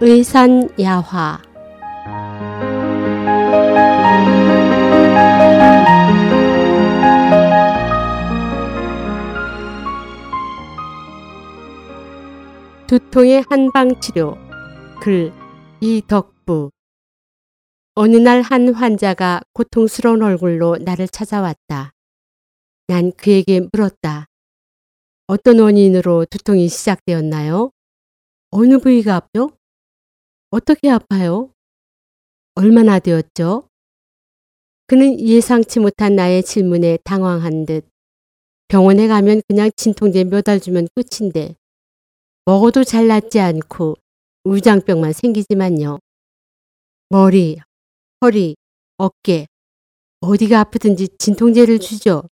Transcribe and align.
의산야화 0.00 1.42
두통의 12.86 13.44
한방치료 13.48 14.36
글 15.00 15.32
이덕부 15.80 16.70
어느 17.94 18.16
날 18.16 18.40
한 18.42 18.72
환자가 18.72 19.42
고통스러운 19.52 20.22
얼굴로 20.22 20.78
나를 20.78 21.08
찾아왔다. 21.08 21.92
난 22.86 23.12
그에게 23.16 23.60
물었다. 23.72 24.26
어떤 25.26 25.58
원인으로 25.58 26.24
두통이 26.26 26.68
시작되었나요? 26.68 27.72
어느 28.50 28.78
부위가 28.78 29.16
아프죠? 29.16 29.57
어떻게 30.50 30.90
아파요? 30.90 31.52
얼마나 32.54 32.98
되었죠? 32.98 33.68
그는 34.86 35.20
예상치 35.20 35.80
못한 35.80 36.16
나의 36.16 36.42
질문에 36.42 36.98
당황한 37.04 37.66
듯 37.66 37.86
병원에 38.68 39.06
가면 39.06 39.42
그냥 39.48 39.70
진통제 39.76 40.24
몇 40.24 40.48
알 40.48 40.60
주면 40.60 40.88
끝인데 40.94 41.54
먹어도 42.46 42.84
잘 42.84 43.06
낫지 43.06 43.40
않고 43.40 43.96
우장병만 44.44 45.12
생기지만요. 45.12 45.98
머리, 47.10 47.58
허리, 48.22 48.56
어깨, 48.96 49.46
어디가 50.20 50.60
아프든지 50.60 51.08
진통제를 51.18 51.78
주죠. 51.78 52.22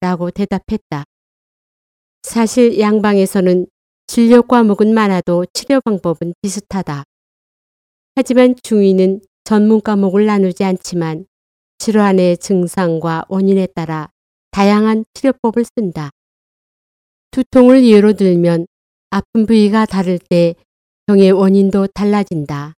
라고 0.00 0.30
대답했다. 0.30 1.04
사실 2.22 2.80
양방에서는 2.80 3.66
진료 4.06 4.42
과목은 4.42 4.92
많아도 4.94 5.44
치료 5.52 5.80
방법은 5.82 6.34
비슷하다. 6.42 7.04
하지만 8.16 8.54
중의는 8.62 9.20
전문 9.42 9.80
과목을 9.80 10.26
나누지 10.26 10.62
않지만 10.64 11.26
질환의 11.78 12.38
증상과 12.38 13.24
원인에 13.28 13.66
따라 13.74 14.10
다양한 14.52 15.04
치료법을 15.14 15.64
쓴다. 15.74 16.10
두통을 17.32 17.84
예로 17.84 18.12
들면 18.12 18.66
아픈 19.10 19.46
부위가 19.46 19.84
다를 19.86 20.18
때 20.18 20.54
병의 21.06 21.32
원인도 21.32 21.88
달라진다. 21.88 22.74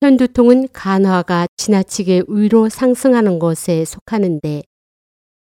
현두통은 0.00 0.68
간화가 0.72 1.48
지나치게 1.56 2.22
위로 2.28 2.68
상승하는 2.68 3.40
것에 3.40 3.84
속하는데 3.84 4.62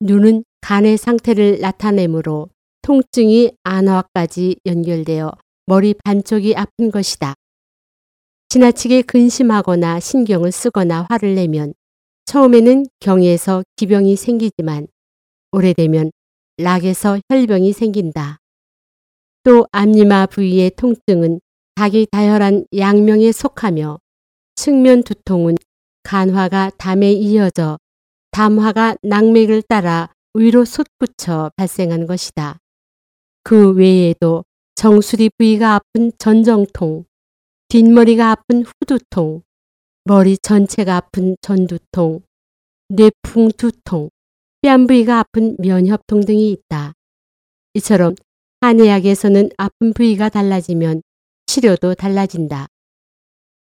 눈은 0.01 0.45
간의 0.63 0.97
상태를 0.97 1.61
나타내므로 1.61 2.49
통증이 2.81 3.53
안화까지 3.63 4.57
연결되어 4.65 5.33
머리 5.67 5.95
반쪽이 6.03 6.57
아픈 6.57 6.91
것이다. 6.91 7.35
지나치게 8.49 9.03
근심하거나 9.03 10.01
신경을 10.01 10.53
쓰거나 10.53 11.07
화를 11.09 11.35
내면 11.35 11.75
처음에는 12.27 12.87
경에서 13.01 13.63
기병이 13.77 14.17
생기지만 14.17 14.87
오래되면 15.53 16.13
락에서 16.59 17.19
혈병이 17.29 17.73
생긴다. 17.73 18.39
또 19.43 19.67
앞니마 19.73 20.27
부위의 20.27 20.71
통증은 20.77 21.41
닭이 21.75 22.07
다혈한 22.11 22.67
양명에 22.77 23.33
속하며 23.33 23.99
측면 24.55 25.03
두통은 25.03 25.57
간화가 26.03 26.71
담에 26.79 27.13
이어져 27.13 27.79
담화가 28.31 28.97
낙맥을 29.03 29.63
따라 29.63 30.13
위로 30.35 30.65
솟구쳐 30.65 31.51
발생한 31.57 32.07
것이다. 32.07 32.59
그 33.43 33.73
외에도 33.73 34.45
정수리 34.75 35.31
부위가 35.37 35.75
아픈 35.75 36.13
전정통, 36.19 37.05
뒷머리가 37.69 38.31
아픈 38.31 38.63
후두통, 38.63 39.43
머리 40.05 40.39
전체가 40.39 40.97
아픈 40.97 41.35
전두통, 41.41 42.21
뇌풍 42.89 43.51
두통, 43.59 44.11
뺨 44.63 44.87
부위가 44.87 45.19
아픈 45.19 45.57
면협통 45.59 46.25
등이 46.25 46.53
있다. 46.53 46.93
이처럼 47.75 48.15
한의학에서는 48.61 49.51
아픈 49.57 49.93
부위가 49.93 50.29
달라지면 50.29 51.03
치료도 51.47 51.97
달라진다. 51.97 52.69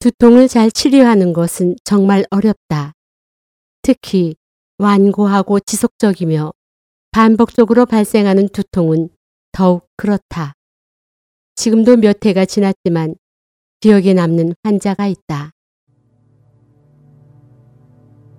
두통을 0.01 0.49
잘 0.49 0.71
치료하는 0.71 1.33
것은 1.33 1.77
정말 1.83 2.25
어렵다. 2.31 2.93
특히 3.81 4.37
완고하고 4.77 5.61
지속적이며 5.61 6.53
반복적으로 7.13 7.87
발생하는 7.87 8.51
두통은 8.51 9.09
더욱 9.53 9.89
그렇다. 9.97 10.53
지금도 11.55 11.97
몇 11.97 12.25
해가 12.27 12.45
지났지만 12.45 13.15
기억에 13.81 14.15
남는 14.15 14.55
환자가 14.63 15.07
있다. 15.07 15.51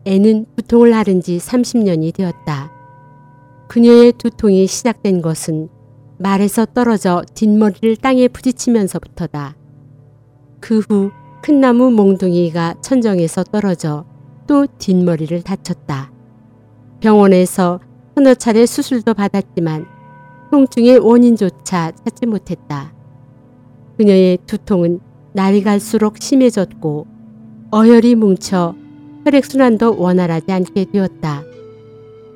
애는 0.05 0.45
두통을 0.55 0.93
앓은 0.93 1.21
지 1.21 1.37
30년이 1.37 2.13
되었다. 2.13 2.71
그녀의 3.67 4.13
두통이 4.13 4.67
시작된 4.67 5.21
것은 5.21 5.69
말에서 6.19 6.65
떨어져 6.65 7.23
뒷머리를 7.33 7.97
땅에 7.97 8.27
부딪히면서부터다. 8.27 9.55
그 10.59 10.79
후 10.89 11.11
큰 11.47 11.61
나무 11.61 11.91
몽둥이가 11.91 12.81
천정에서 12.81 13.43
떨어져 13.45 14.05
또 14.47 14.65
뒷머리를 14.79 15.43
다쳤다. 15.43 16.11
병원에서 16.99 17.79
서너 18.15 18.33
차례 18.33 18.65
수술도 18.65 19.13
받았지만 19.13 19.85
통증의 20.51 20.97
원인조차 20.97 21.91
찾지 21.91 22.25
못했다. 22.25 22.93
그녀의 23.97 24.39
두통은 24.45 24.99
날이 25.37 25.61
갈수록 25.61 26.15
심해졌고 26.19 27.05
어혈이 27.69 28.15
뭉쳐 28.15 28.73
혈액순환도 29.23 29.99
원활하지 29.99 30.51
않게 30.51 30.85
되었다. 30.85 31.43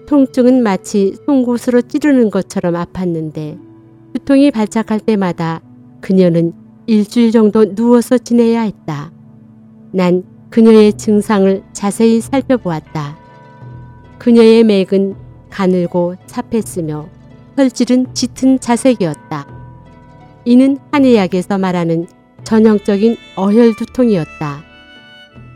통증은 0.05 0.61
마치 0.61 1.15
송곳으로 1.25 1.81
찌르는 1.81 2.29
것처럼 2.29 2.75
아팠는데 2.75 3.57
두통이 4.13 4.51
발작할 4.51 4.99
때마다 4.99 5.61
그녀는 5.99 6.53
일주일 6.85 7.31
정도 7.31 7.73
누워서 7.73 8.19
지내야 8.19 8.61
했다. 8.61 9.11
난 9.91 10.23
그녀의 10.51 10.93
증상을 10.93 11.63
자세히 11.73 12.21
살펴보았다. 12.21 13.17
그녀의 14.19 14.63
맥은 14.63 15.15
가늘고 15.49 16.17
찹했으며 16.27 17.09
혈질은 17.55 18.13
짙은 18.13 18.59
자색이었다. 18.59 19.47
이는 20.45 20.77
한의학에서 20.91 21.57
말하는 21.57 22.05
전형적인 22.43 23.17
어혈 23.35 23.75
두통이었다. 23.75 24.63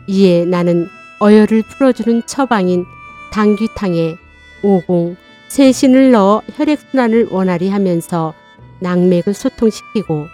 이에 0.06 0.44
나는 0.44 0.88
어혈을 1.18 1.62
풀어주는 1.62 2.22
처방인 2.26 2.84
당귀탕에 3.32 4.16
오공, 4.62 5.16
세신을 5.48 6.10
넣어 6.12 6.42
혈액순환을 6.54 7.28
원활히 7.30 7.68
하면서 7.68 8.34
낙맥을 8.80 9.34
소통시키고 9.34 10.26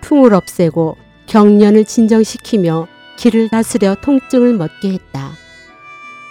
풍을 0.00 0.34
없애고 0.34 0.96
경련을 1.26 1.84
진정시키며 1.84 2.88
기를 3.16 3.48
다스려 3.48 3.96
통증을 4.00 4.54
멎게 4.54 4.92
했다. 4.92 5.32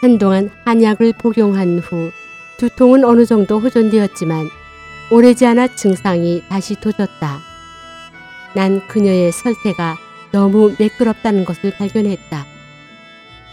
한동안 0.02 0.50
한약을 0.66 1.13
복용한 1.19 1.79
후 1.79 2.12
두통은 2.58 3.03
어느 3.03 3.25
정도 3.25 3.59
호전되었지만 3.59 4.47
오래지 5.12 5.46
않아 5.46 5.75
증상이 5.75 6.44
다시 6.50 6.75
도졌다. 6.75 7.48
난 8.55 8.85
그녀의 8.87 9.31
설태가 9.31 9.97
너무 10.31 10.73
매끄럽다는 10.77 11.45
것을 11.45 11.71
발견했다. 11.77 12.45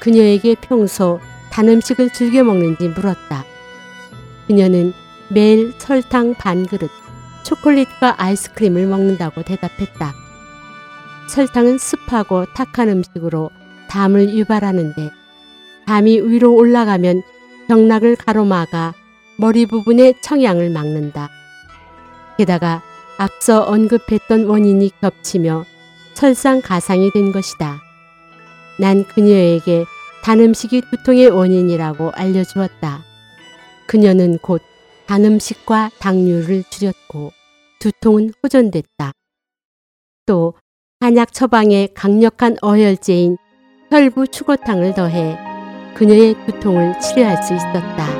그녀에게 0.00 0.56
평소 0.60 1.20
단 1.50 1.68
음식을 1.68 2.12
즐겨 2.12 2.44
먹는지 2.44 2.88
물었다. 2.88 3.44
그녀는 4.46 4.92
매일 5.28 5.72
설탕 5.78 6.34
반 6.34 6.66
그릇, 6.66 6.90
초콜릿과 7.44 8.14
아이스크림을 8.18 8.86
먹는다고 8.86 9.42
대답했다. 9.42 10.14
설탕은 11.28 11.78
습하고 11.78 12.46
탁한 12.54 12.88
음식으로 12.88 13.50
담을 13.88 14.34
유발하는데 14.34 15.10
담이 15.86 16.20
위로 16.20 16.54
올라가면 16.54 17.22
경락을 17.68 18.16
가로막아 18.16 18.94
머리 19.38 19.66
부분의 19.66 20.14
청양을 20.22 20.70
막는다. 20.70 21.30
게다가 22.38 22.82
앞서 23.18 23.62
언급했던 23.62 24.46
원인이 24.46 24.90
겹치며 25.00 25.64
설상가상이 26.14 27.10
된 27.12 27.32
것이다. 27.32 27.80
난 28.78 29.04
그녀에게 29.04 29.84
단 30.22 30.40
음식이 30.40 30.82
두통의 30.90 31.28
원인이라고 31.28 32.10
알려주었다. 32.10 33.02
그녀는 33.86 34.38
곧 34.38 34.62
단 35.06 35.24
음식과 35.24 35.92
당류를 36.00 36.64
줄였고 36.68 37.30
두통은 37.78 38.32
호전됐다. 38.42 39.12
또 40.26 40.54
한약 40.98 41.32
처방에 41.32 41.88
강력한 41.94 42.56
어혈제인 42.60 43.36
혈부 43.90 44.26
추고탕을 44.26 44.94
더해 44.94 45.38
그녀의 45.94 46.34
두통을 46.46 46.98
치료할 46.98 47.40
수 47.44 47.54
있었다. 47.54 48.15